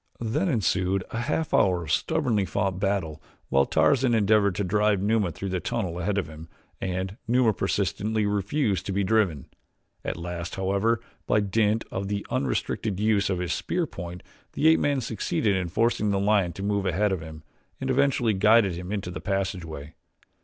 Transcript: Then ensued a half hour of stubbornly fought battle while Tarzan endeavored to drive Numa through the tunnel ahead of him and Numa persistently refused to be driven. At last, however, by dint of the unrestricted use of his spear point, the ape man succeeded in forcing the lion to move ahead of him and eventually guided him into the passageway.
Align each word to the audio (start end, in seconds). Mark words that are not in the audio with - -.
Then 0.19 0.49
ensued 0.49 1.03
a 1.11 1.19
half 1.19 1.53
hour 1.53 1.83
of 1.83 1.91
stubbornly 1.91 2.43
fought 2.45 2.79
battle 2.79 3.21
while 3.49 3.67
Tarzan 3.67 4.15
endeavored 4.15 4.55
to 4.55 4.63
drive 4.63 4.99
Numa 4.99 5.31
through 5.31 5.49
the 5.49 5.59
tunnel 5.59 5.99
ahead 5.99 6.17
of 6.17 6.27
him 6.27 6.49
and 6.81 7.17
Numa 7.27 7.53
persistently 7.53 8.25
refused 8.25 8.87
to 8.87 8.91
be 8.93 9.03
driven. 9.03 9.45
At 10.03 10.17
last, 10.17 10.55
however, 10.55 11.01
by 11.27 11.39
dint 11.41 11.83
of 11.91 12.07
the 12.07 12.25
unrestricted 12.31 12.99
use 12.99 13.29
of 13.29 13.37
his 13.37 13.53
spear 13.53 13.85
point, 13.85 14.23
the 14.53 14.69
ape 14.69 14.79
man 14.79 15.01
succeeded 15.01 15.55
in 15.55 15.69
forcing 15.69 16.09
the 16.09 16.19
lion 16.19 16.53
to 16.53 16.63
move 16.63 16.87
ahead 16.87 17.11
of 17.11 17.21
him 17.21 17.43
and 17.79 17.91
eventually 17.91 18.33
guided 18.33 18.73
him 18.73 18.91
into 18.91 19.11
the 19.11 19.21
passageway. 19.21 19.93